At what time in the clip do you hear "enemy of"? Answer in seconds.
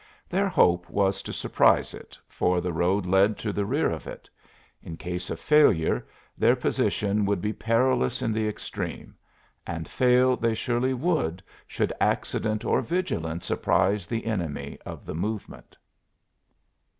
14.25-15.05